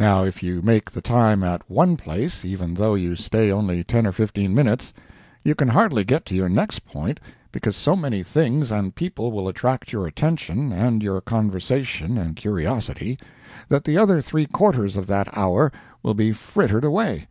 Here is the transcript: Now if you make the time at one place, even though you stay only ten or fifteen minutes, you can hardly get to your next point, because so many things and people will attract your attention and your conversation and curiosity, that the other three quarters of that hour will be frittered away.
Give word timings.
Now 0.00 0.24
if 0.24 0.42
you 0.42 0.62
make 0.62 0.90
the 0.90 1.02
time 1.02 1.44
at 1.44 1.70
one 1.70 1.98
place, 1.98 2.46
even 2.46 2.72
though 2.72 2.94
you 2.94 3.14
stay 3.14 3.52
only 3.52 3.84
ten 3.84 4.06
or 4.06 4.12
fifteen 4.12 4.54
minutes, 4.54 4.94
you 5.44 5.54
can 5.54 5.68
hardly 5.68 6.02
get 6.02 6.24
to 6.24 6.34
your 6.34 6.48
next 6.48 6.86
point, 6.86 7.20
because 7.52 7.76
so 7.76 7.94
many 7.94 8.22
things 8.22 8.70
and 8.70 8.94
people 8.94 9.30
will 9.32 9.48
attract 9.48 9.92
your 9.92 10.06
attention 10.06 10.72
and 10.72 11.02
your 11.02 11.20
conversation 11.20 12.16
and 12.16 12.36
curiosity, 12.36 13.18
that 13.68 13.84
the 13.84 13.98
other 13.98 14.22
three 14.22 14.46
quarters 14.46 14.96
of 14.96 15.06
that 15.08 15.28
hour 15.36 15.70
will 16.02 16.14
be 16.14 16.32
frittered 16.32 16.82
away. 16.82 17.28